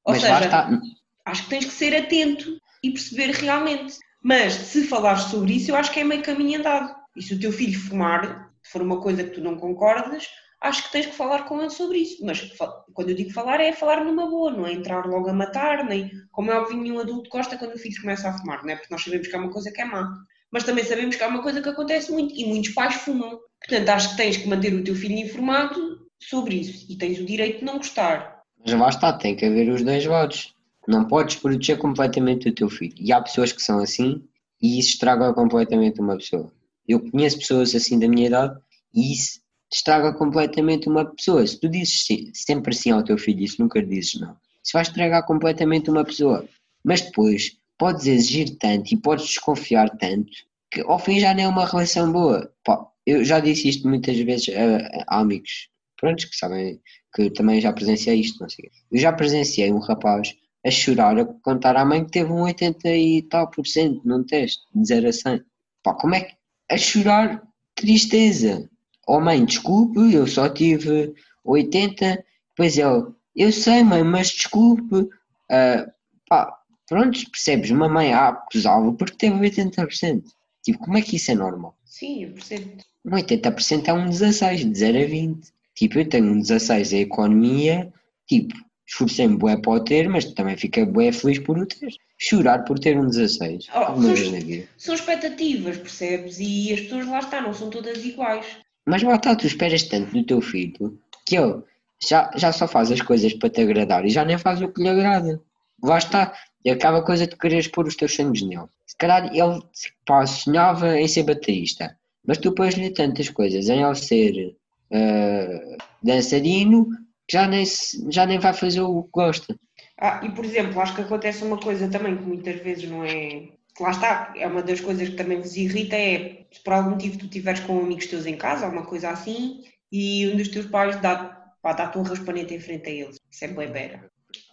[0.06, 0.82] Ou Mas seja,
[1.26, 3.98] acho que tens que ser atento e perceber realmente.
[4.22, 6.94] Mas se falares sobre isso, eu acho que é meio caminho andado.
[7.16, 10.28] E se o teu filho fumar, se for uma coisa que tu não concordas,
[10.62, 12.26] acho que tens que falar com ele sobre isso.
[12.26, 12.52] Mas
[12.94, 16.10] quando eu digo falar, é falar numa boa, não é entrar logo a matar, nem
[16.32, 18.76] como é óbvio, nenhum adulto gosta quando o filho começa a fumar, não é?
[18.76, 20.12] Porque nós sabemos que é uma coisa que é má.
[20.52, 23.40] Mas também sabemos que é uma coisa que acontece muito e muitos pais fumam.
[23.60, 27.26] Portanto, acho que tens que manter o teu filho informado sobre isso e tens o
[27.26, 28.44] direito de não gostar.
[28.60, 30.56] Mas lá está, tem que haver os dois lados.
[30.88, 32.96] Não podes proteger completamente o teu filho.
[32.98, 34.24] E há pessoas que são assim
[34.62, 36.52] e isso estraga completamente uma pessoa.
[36.88, 38.60] Eu conheço pessoas assim da minha idade
[38.94, 39.40] e isso
[39.72, 41.46] estraga completamente uma pessoa.
[41.46, 44.36] Se tu dizes sim, sempre sim ao teu filho, isso nunca dizes não.
[44.64, 46.48] Isso vai estragar completamente uma pessoa.
[46.84, 50.32] Mas depois podes exigir tanto e podes desconfiar tanto
[50.72, 52.52] que ao fim já não é uma relação boa.
[52.64, 56.82] Pá, eu já disse isto muitas vezes a, a amigos prontos que sabem
[57.14, 58.70] que também já presenciei isto, não sei.
[58.92, 60.34] Eu já presenciei um rapaz
[60.66, 64.24] a chorar, a contar à mãe que teve um 80 e tal por cento num
[64.24, 65.44] teste, de 0 a 100.
[65.84, 66.34] Pá, como é que.
[66.74, 67.44] A chorar,
[67.76, 68.68] tristeza.
[69.06, 72.26] Oh mãe, desculpe, eu só tive 80.
[72.50, 74.96] Depois ele, eu sei mãe, mas desculpe.
[74.96, 75.92] Uh,
[76.28, 76.58] pá,
[76.88, 77.70] pronto, percebes?
[77.70, 80.24] Uma mãe acusava porque teve 80%.
[80.64, 81.78] Tipo, como é que isso é normal?
[81.86, 82.72] Sim, eu percebo.
[83.06, 85.48] Um 80% é um 16, de 0 a 20.
[85.76, 87.94] Tipo, eu tenho um 16 em economia,
[88.28, 88.56] tipo,
[88.88, 91.94] esforcei-me bué para o ter, mas também fiquei bué feliz por o ter.
[92.24, 93.68] Chorar por ter um 16.
[93.76, 96.38] Oh, são, são expectativas, percebes?
[96.40, 98.46] E as pessoas lá estão, não são todas iguais.
[98.86, 101.62] Mas lá está, tu esperas tanto do teu filho que ele
[102.02, 104.82] já, já só faz as coisas para te agradar e já nem faz o que
[104.82, 105.42] lhe agrada.
[105.84, 106.34] Lá está,
[106.64, 108.68] e acaba a coisa de quereres pôr os teus sonhos nele.
[108.88, 109.62] Se calhar ele
[110.06, 114.56] pá, sonhava em ser baterista, mas tu pões-lhe tantas coisas em ele ser
[114.92, 116.88] uh, dançarino
[117.28, 117.66] que já nem,
[118.10, 119.56] já nem vai fazer o que gosta.
[120.00, 123.50] Ah, e por exemplo, acho que acontece uma coisa também que muitas vezes não é.
[123.80, 127.18] Lá está, é uma das coisas que também vos irrita é se por algum motivo
[127.18, 131.00] tu estiveres com amigos teus em casa, alguma coisa assim, e um dos teus pais
[131.02, 131.16] dá,
[131.62, 133.18] pá, dá-te um raspanete em frente a eles.
[133.32, 134.00] Isso é bem.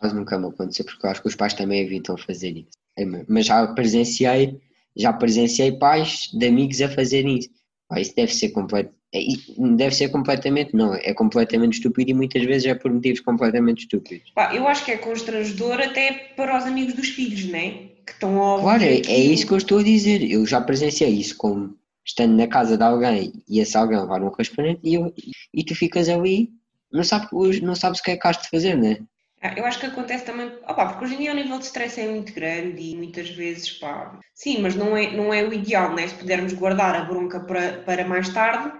[0.00, 2.70] Mas nunca me aconteceu, porque eu acho que os pais também evitam fazer isso.
[2.96, 4.61] É mas já presenciei,
[4.96, 7.50] já presenciei pais de amigos a fazerem isso.
[7.96, 8.94] Isso deve ser completo.
[9.12, 9.20] É,
[9.77, 14.31] deve ser completamente, não, é completamente estúpido e muitas vezes é por motivos completamente estúpidos.
[14.35, 17.70] Pá, eu acho que é constrangedor até para os amigos dos filhos, não é?
[18.07, 20.23] Que estão a Claro, é, é isso que eu estou a dizer.
[20.23, 24.31] Eu já presenciei isso como estando na casa de alguém e esse alguém levar um
[24.31, 25.12] raspanete e, eu,
[25.53, 26.51] e tu ficas ali,
[26.92, 29.01] não sabes, não sabes o que é que has de fazer, não é?
[29.42, 31.99] Ah, eu acho que acontece também, opa, porque hoje em dia o nível de stress
[31.99, 35.94] é muito grande e muitas vezes, pá, sim, mas não é, não é o ideal,
[35.94, 36.07] né?
[36.07, 38.70] Se pudermos guardar a bronca para, para mais tarde,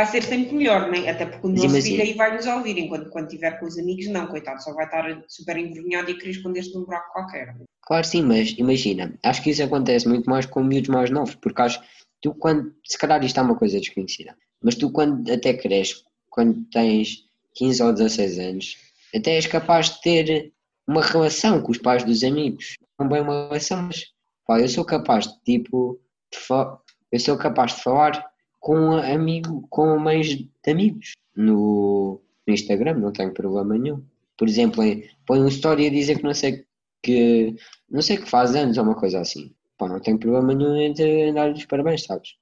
[0.00, 1.08] vai ser sempre melhor, né?
[1.10, 1.82] Até porque o nosso Imagina.
[1.82, 4.86] filho aí vai nos ouvir, enquanto quando estiver com os amigos, não, coitado, só vai
[4.86, 7.54] estar super envergonhado e querer esconder-se num buraco qualquer.
[7.82, 11.60] Claro, sim, mas imagina, acho que isso acontece muito mais com miúdos mais novos, porque
[11.60, 11.82] acho
[12.22, 16.64] tu quando, se calhar isto é uma coisa desconhecida, mas tu quando até cresces, quando
[16.70, 17.24] tens
[17.56, 18.76] 15 ou 16 anos,
[19.14, 20.52] até és capaz de ter
[20.86, 22.74] uma relação com os pais dos amigos.
[22.98, 24.04] Não bem uma relação, mas
[24.46, 26.00] pá, eu sou capaz de tipo,
[26.32, 26.38] de
[27.12, 28.29] eu sou capaz de falar
[28.60, 34.04] com um amigo, com mães de amigos no, no Instagram, não tenho problema nenhum.
[34.36, 34.84] Por exemplo,
[35.26, 36.64] põe uma história a dizer que não sei
[37.02, 37.56] que
[37.90, 39.52] não sei que faz anos ou uma coisa assim.
[39.78, 42.34] Pá, não tenho problema nenhum em dar-lhes parabéns, sabes?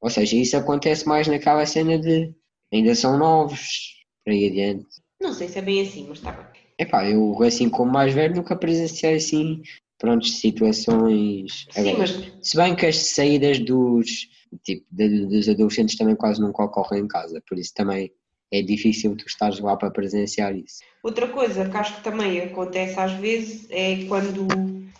[0.00, 2.34] Ou seja, isso acontece mais naquela cena de
[2.72, 4.86] ainda são novos, para ir adiante.
[5.20, 6.46] Não sei se é bem assim, mas está bem.
[6.78, 9.62] Epá, eu assim como mais velho nunca presenciei assim,
[9.98, 11.66] pronto, situações.
[11.70, 12.32] Sim, Agora, mas...
[12.48, 14.28] Se bem que as saídas dos,
[14.62, 18.12] tipo, dos adolescentes também quase nunca ocorrem em casa, por isso também
[18.52, 20.80] é difícil tu estares lá para presenciar isso.
[21.02, 24.48] Outra coisa que acho que também acontece às vezes é quando,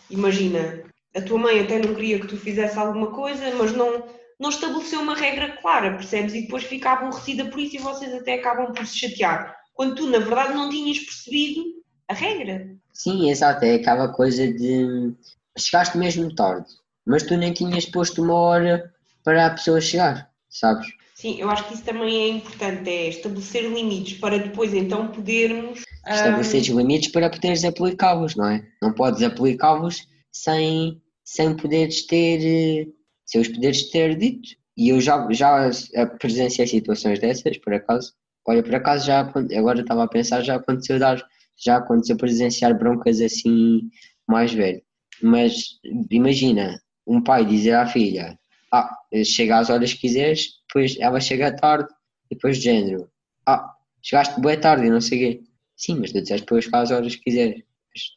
[0.09, 0.85] imagina,
[1.15, 4.05] a tua mãe até não queria que tu fizesse alguma coisa, mas não,
[4.39, 6.35] não estabeleceu uma regra clara, percebes?
[6.35, 10.11] E depois fica aborrecida por isso e vocês até acabam por se chatear quando tu,
[10.11, 11.65] na verdade, não tinhas percebido
[12.07, 12.77] a regra.
[12.93, 15.15] Sim, exato, é aquela coisa de
[15.57, 16.69] chegaste mesmo tarde,
[17.07, 18.93] mas tu nem tinhas posto uma hora
[19.25, 20.87] para a pessoa chegar, sabes?
[21.15, 25.83] Sim, eu acho que isso também é importante, é estabelecer limites para depois então podermos.
[26.07, 26.79] Estabelecer um...
[26.79, 28.67] limites para poderes aplicá-los, não é?
[28.81, 32.89] Não podes aplicá-los sem, sem poderes ter.
[33.27, 34.49] sem os poderes ter dito.
[34.77, 35.71] E eu já, já
[36.19, 38.15] presenciei situações dessas, por acaso,
[38.47, 41.25] Olha, por acaso já agora estava a pensar, já aconteceu dar,
[41.57, 43.83] já aconteceu presenciar broncas assim
[44.27, 44.83] mais velho.
[45.23, 45.79] Mas
[46.11, 48.39] imagina, um pai dizer à filha,
[48.73, 51.89] ah, chega às horas que quiseres, depois ela chega tarde,
[52.31, 53.11] e depois de género,
[53.47, 55.43] ah, chegaste boa tarde e não sei o quê.
[55.77, 57.63] Sim, mas tu disseste depois às horas que quiseres.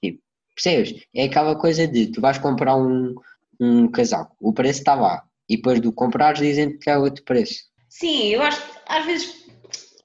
[0.01, 0.21] Tipo,
[0.55, 1.03] percebes?
[1.15, 3.15] É aquela coisa de tu vais comprar um,
[3.59, 7.63] um casaco, o preço está lá, e depois do comprares dizem que é outro preço.
[7.89, 9.43] Sim, eu acho às vezes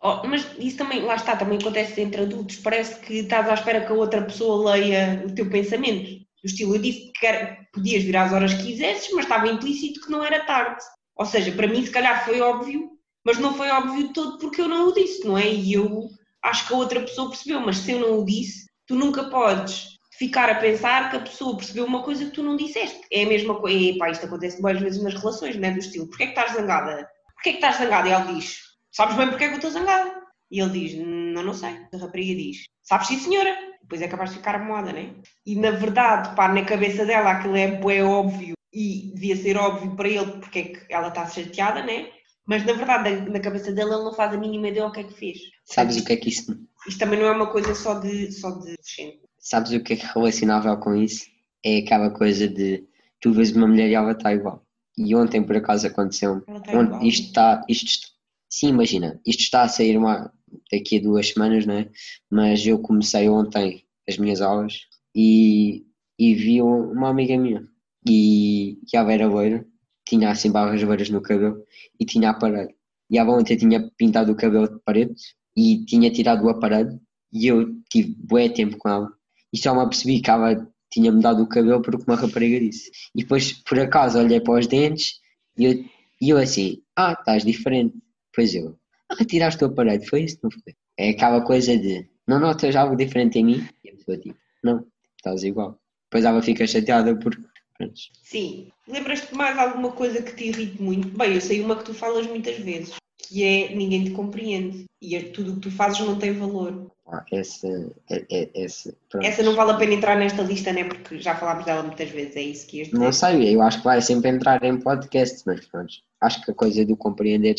[0.01, 2.57] Oh, mas isso também, lá está, também acontece entre adultos.
[2.59, 6.25] Parece que estás à espera que a outra pessoa leia o teu pensamento.
[6.49, 10.11] Estilo, eu disse que era- podias vir às horas que quisesses, mas estava implícito que
[10.11, 10.83] não era tarde.
[11.17, 12.91] Ou seja, para mim, se calhar foi óbvio,
[13.25, 15.47] mas não foi óbvio todo porque eu não o disse, não é?
[15.49, 16.09] E eu
[16.43, 19.89] acho que a outra pessoa percebeu, mas se eu não o disse, tu nunca podes
[20.19, 23.01] ficar a pensar que a pessoa percebeu uma coisa que tu não disseste.
[23.13, 23.79] É a mesma coisa.
[23.79, 25.73] E pá, isto acontece várias vezes nas relações, não é?
[25.73, 27.09] Do estilo, porquê é que estás zangada?
[27.35, 28.09] Porquê é que estás zangada?
[28.09, 28.59] E ela diz,
[28.93, 30.17] sabes bem porque é que eu estou zangada?
[30.51, 31.77] E ele diz, não, não sei.
[31.93, 33.57] A rapariga diz, sabes sim senhora?
[33.83, 35.15] Depois é capaz de ficar moda, né?
[35.47, 39.97] E na verdade, pá, na cabeça dela aquilo é bué óbvio e devia ser óbvio
[39.97, 42.09] para ele porque é que ela está chateada, né?
[42.47, 45.05] Mas na verdade, na- cabeça dele, ele não faz a mínima ideia o que é
[45.05, 45.39] que fez.
[45.65, 46.59] Sabes o que é que isso.
[46.87, 49.21] Isto também não é uma coisa só de, só de adolescente.
[49.39, 51.25] Sabes o que é que é relacionável com isso?
[51.65, 52.85] É aquela coisa de
[53.21, 54.65] tu vês uma mulher e ela está igual.
[54.97, 57.03] E ontem por acaso aconteceu está igual.
[57.03, 57.65] Isto está.
[57.69, 58.09] Isto,
[58.51, 60.33] sim, imagina, isto está a sair uma,
[60.73, 61.89] daqui a duas semanas, não é?
[62.31, 64.81] Mas eu comecei ontem as minhas aulas
[65.15, 65.85] e,
[66.19, 67.67] e vi um- uma amiga minha.
[68.09, 69.67] E, e ela era loira,
[70.07, 71.63] tinha assim barras loiras no cabelo
[72.01, 72.71] e tinha aparelho.
[73.11, 75.15] E ela ontem tinha pintado o cabelo de preto
[75.57, 77.01] e tinha tirado o aparelho
[77.33, 79.13] e eu tive bué tempo com ela
[79.53, 82.91] e só me apercebi que ela tinha mudado o cabelo porque uma rapariga disse.
[83.15, 85.21] E depois, por acaso, olhei para os dentes
[85.57, 85.85] e eu,
[86.21, 87.95] e eu assim, ah, estás diferente.
[88.35, 88.78] Pois eu,
[89.11, 90.75] ah, tiraste o aparelho, foi isso, não foi?
[90.97, 93.69] É aquela coisa de, não notas algo diferente em mim?
[93.85, 95.79] E a pessoa tipo, não, estás igual.
[96.11, 97.43] Depois ela fica chateada porque,
[97.77, 98.71] pronto, Sim.
[98.87, 101.09] Lembras-te mais alguma coisa que te irrite muito?
[101.09, 104.85] Bem, eu sei uma que tu falas muitas vezes, que é ninguém te compreende.
[105.01, 106.91] E é tudo o que tu fazes não tem valor.
[107.05, 107.69] pá, essa,
[108.11, 109.25] é, é, essa, pronto.
[109.25, 110.85] Essa não vale a pena entrar nesta lista, né?
[110.85, 112.99] Porque já falámos dela muitas vezes, é isso que ias dizer.
[112.99, 116.55] Não sei, eu acho que vai sempre entrar em podcast, mas pronto, acho que a
[116.55, 117.55] coisa do compreender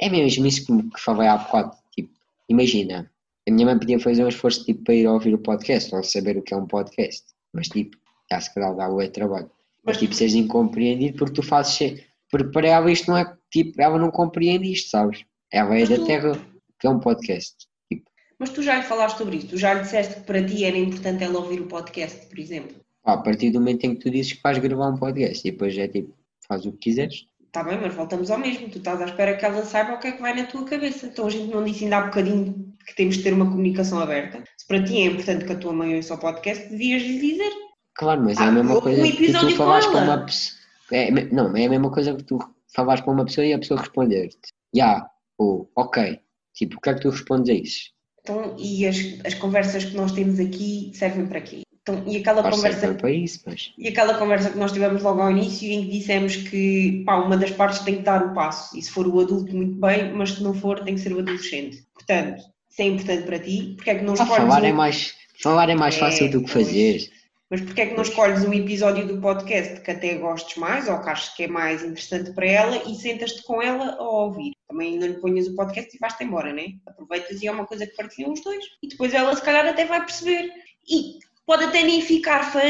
[0.00, 1.76] é mesmo isso que, que falei há bocado.
[1.94, 2.10] Tipo,
[2.48, 3.10] imagina,
[3.48, 6.36] a minha mãe podia fazer um esforço tipo, para ir ouvir o podcast ou saber
[6.36, 7.96] o que é um podcast, mas tipo,
[8.30, 9.50] já se calhar dá o trabalho.
[9.84, 12.00] Mas tipo, seres incompreendido porque tu fazes.
[12.30, 15.24] Porque para ela isto não é tipo, ela não compreende isto, sabes?
[15.52, 16.32] Ela é da tu- terra
[16.80, 17.54] que é um podcast.
[17.92, 20.64] Tipo, Mas tu já lhe falaste sobre isso, tu já lhe disseste que para ti
[20.64, 22.74] era importante ela ouvir o podcast, por exemplo.
[23.02, 25.50] pá, a partir do momento em que tu dizes que vais gravar um podcast e
[25.52, 26.12] depois é tipo,
[26.48, 27.26] faz o que quiseres.
[27.54, 28.68] Está bem, mas voltamos ao mesmo.
[28.68, 31.06] Tu estás à espera que ela saiba o que é que vai na tua cabeça.
[31.06, 34.42] Então a gente não disse ainda há bocadinho que temos de ter uma comunicação aberta.
[34.58, 37.52] Se para ti é importante que a tua mãe ouça o podcast, devias lhe dizer.
[37.94, 40.24] Claro, mas é Ah, a mesma um coisa que episódio tu com falares com uma
[40.24, 40.58] pessoa.
[40.90, 42.38] É, me- não, é a mesma coisa que tu
[42.74, 44.36] falares com uma pessoa e a pessoa responder-te.
[44.74, 46.18] Já, ou ok.
[46.54, 47.82] Tipo, o que é que tu respondes a isso?
[48.20, 51.60] Então, e as, as conversas que nós temos aqui servem para quê?
[51.86, 53.74] Então, e aquela Pode conversa para isso, mas.
[53.76, 57.36] E aquela conversa que nós tivemos logo ao início em que dissemos que pá, uma
[57.36, 58.74] das partes tem que dar o passo.
[58.76, 61.18] E se for o adulto, muito bem, mas se não for, tem que ser o
[61.18, 61.84] adolescente.
[61.92, 64.64] Portanto, se é importante para ti, porque é que não escolhes falar um...
[64.64, 66.66] é mais, falar é mais É, fácil do que pois.
[66.66, 67.10] fazer.
[67.50, 70.98] Mas porque é que não escolhes um episódio do podcast que até gostes mais ou
[71.00, 74.52] que achas que é mais interessante para ela e sentas-te com ela a ouvir?
[74.66, 76.64] Também não lhe ponhas o podcast e vais-te embora, né?
[76.86, 78.64] Aproveitas e é uma coisa que partilham os dois.
[78.82, 80.50] E depois ela se calhar até vai perceber.
[80.88, 82.60] E pode até nem ficar fã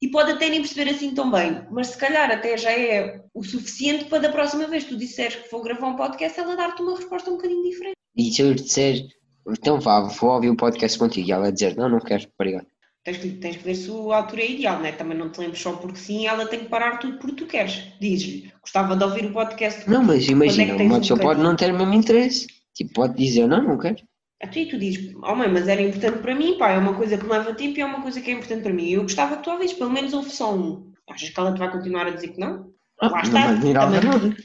[0.00, 3.42] e pode até nem perceber assim tão bem, mas se calhar até já é o
[3.42, 6.82] suficiente para da próxima vez que tu disseres que vou gravar um podcast ela dar-te
[6.82, 7.96] uma resposta um bocadinho diferente.
[8.16, 9.06] E se eu lhe disser,
[9.48, 12.66] então vá, vou ouvir o podcast contigo e ela dizer, não, não quero, obrigado.
[13.02, 14.92] Tens que, tens que ver se a altura é ideal, né?
[14.92, 17.82] Também não te lembres só porque sim, ela tem que parar tudo porque tu queres.
[17.98, 19.88] Dizes-lhe, gostava de ouvir o podcast.
[19.88, 21.48] Não, mas imagina, é que tens uma um pessoa pode bocadinho?
[21.48, 22.46] não ter o mesmo interesse.
[22.74, 23.96] Tipo, pode dizer, não, não quero.
[24.42, 27.18] A e tu dizes, oh mãe, mas era importante para mim, pá, é uma coisa
[27.18, 28.88] que me leva tempo e é uma coisa que é importante para mim.
[28.90, 30.90] Eu gostava que tu ouvisses, pelo menos ouve só um.
[31.10, 32.70] Achas que ela te vai continuar a dizer que não?
[33.00, 33.74] Ah, Lá está, também.
[33.74, 34.36] nada.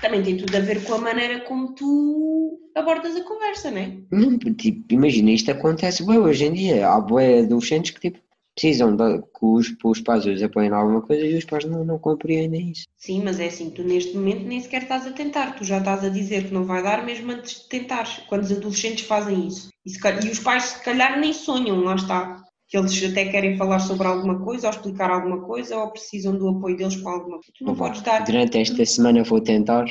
[0.00, 3.96] Também tem tudo a ver com a maneira como tu abordas a conversa, não é?
[4.10, 6.88] Não, tipo, imagina, isto acontece bem hoje em dia.
[6.88, 8.18] Há bué adolescentes que tipo,
[8.56, 11.84] precisam de, que os, os pais os apoiem em alguma coisa e os pais não,
[11.84, 12.86] não compreendem isso.
[12.96, 16.02] Sim, mas é assim, tu neste momento nem sequer estás a tentar, tu já estás
[16.02, 19.68] a dizer que não vai dar mesmo antes de tentares, quando os adolescentes fazem isso.
[19.84, 23.58] E, se e os pais se calhar nem sonham, lá está, que eles até querem
[23.58, 27.36] falar sobre alguma coisa ou explicar alguma coisa ou precisam do apoio deles com alguma
[27.36, 27.52] coisa.
[27.56, 28.24] Tu não Vá, podes dar.
[28.24, 29.84] Durante esta semana vou tentar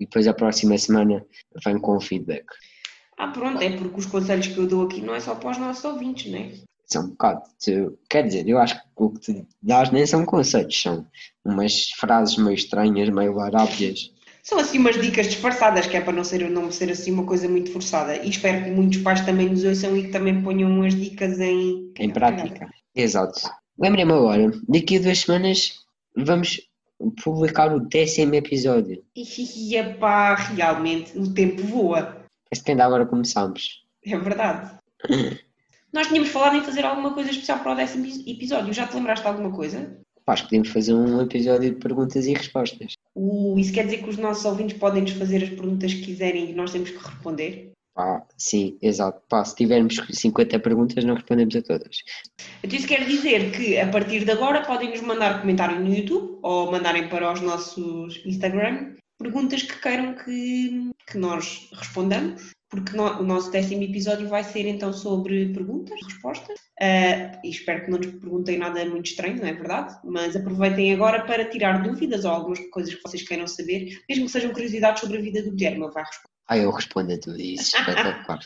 [0.00, 1.24] e depois a próxima semana
[1.64, 2.46] venho com o feedback.
[3.16, 5.58] Ah, pronto, é porque os conselhos que eu dou aqui não é só para os
[5.58, 6.52] nossos ouvintes, não é?
[6.88, 7.42] São um bocado.
[7.62, 11.06] tu- quer dizer, eu acho que o que tu dás nem são conselhos, são
[11.44, 14.10] umas frases meio estranhas, meio larápias.
[14.42, 17.46] São assim umas dicas disfarçadas, que é para não ser, não ser assim uma coisa
[17.46, 18.16] muito forçada.
[18.16, 21.92] E espero que muitos pais também nos ouçam e que também ponham as dicas em,
[21.98, 22.66] Em prática.
[22.94, 23.38] Exato.
[23.78, 25.74] Lembrei-me agora, daqui a duas semanas
[26.16, 26.62] vamos
[27.22, 29.04] publicar o décimo episódio.
[29.14, 32.24] E epá, realmente o tempo voa.
[32.48, 33.84] Parece que ainda agora começámos.
[34.06, 34.78] É verdade.
[35.92, 38.72] Nós tínhamos falado em fazer alguma coisa especial para o décimo episódio.
[38.72, 39.98] Já te lembraste de alguma coisa?
[40.26, 42.92] Acho que podemos fazer um episódio de perguntas e respostas.
[43.14, 46.50] O, isso quer dizer que os nossos ouvintes podem nos fazer as perguntas que quiserem
[46.50, 47.72] e nós temos que responder?
[47.94, 49.22] Pá, sim, exato.
[49.26, 52.02] Pá, se tivermos 50 perguntas, não respondemos a todas.
[52.62, 56.38] Então isso quer dizer que a partir de agora podem nos mandar comentário no YouTube
[56.42, 63.20] ou mandarem para os nossos Instagram perguntas que queiram que, que nós respondamos porque no,
[63.20, 67.98] o nosso décimo episódio vai ser então sobre perguntas, respostas, uh, e espero que não
[67.98, 69.96] nos perguntem nada muito estranho, não é verdade?
[70.04, 74.32] Mas aproveitem agora para tirar dúvidas ou algumas coisas que vocês queiram saber, mesmo que
[74.32, 76.34] sejam curiosidades sobre a vida do Guilherme, ele vai responder.
[76.48, 78.40] Ah, eu respondo a tudo isso, espetacular.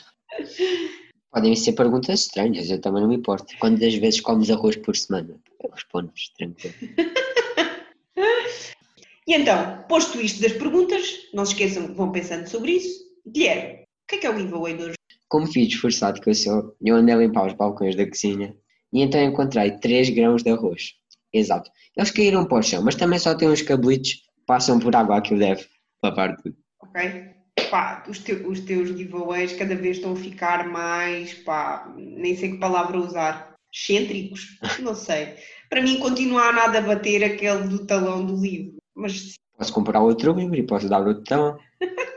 [1.31, 3.53] Podem ser perguntas estranhas, eu também não me importo.
[3.59, 5.35] Quantas vezes comes arroz por semana?
[5.61, 6.75] Eu respondo-vos, tranquilo.
[9.27, 13.03] e então, posto isto das perguntas, não se esqueçam que vão pensando sobre isso.
[13.25, 14.95] Guilherme, o que é que é o giveaway de hoje?
[15.29, 18.55] Como filho esforçado que eu sou, eu andei a limpar os balcões da cozinha
[18.91, 20.93] e então encontrei 3 grãos de arroz.
[21.33, 21.71] Exato.
[21.95, 25.17] Eles caíram para o chão, mas também só têm uns cabelitos que passam por água
[25.17, 25.65] aquilo deve
[26.03, 26.55] lavar tudo.
[26.81, 27.33] Ok.
[27.71, 32.51] Pá, os, te, os teus giveaways cada vez estão a ficar mais, pá, nem sei
[32.51, 33.53] que palavra usar.
[33.73, 34.59] Excêntricos?
[34.79, 35.35] Não sei.
[35.69, 38.75] Para mim continua a nada a bater aquele do talão do livro.
[38.95, 39.33] Mas...
[39.57, 41.57] Posso comprar outro livro e posso dar outro talão.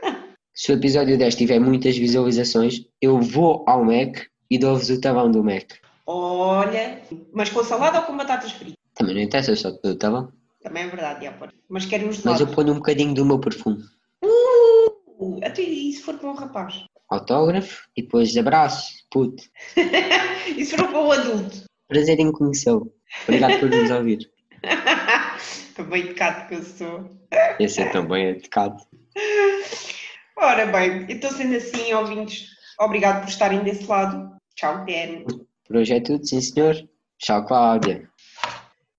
[0.57, 5.29] Se o episódio 10 tiver muitas visualizações, eu vou ao Mac e dou-vos o talão
[5.29, 5.71] do Mac.
[6.03, 6.99] Olha,
[7.31, 8.75] mas com salada ou com batatas fritas?
[8.95, 10.33] Também não interessa, só te dou o talão.
[10.63, 11.53] Também é verdade, já pode.
[11.69, 13.83] Mas quero uns Mas eu ponho um bocadinho do meu perfume.
[14.23, 16.85] Uh, até e se for para um rapaz?
[17.07, 19.43] Autógrafo e depois abraço, puto.
[20.57, 21.65] e se for para um adulto?
[21.87, 22.91] Prazer em conhecê-lo.
[23.25, 24.27] Obrigado por nos ouvir.
[25.75, 27.11] Também educado que eu sou.
[27.59, 28.81] Esse é também educado.
[30.39, 32.47] Ora bem, então sendo assim, ouvintes,
[32.79, 34.37] obrigado por estarem desse lado.
[34.55, 35.25] Tchau, Guilherme.
[35.65, 36.75] Por hoje é tudo, sim senhor.
[37.17, 38.07] Tchau, Cláudia.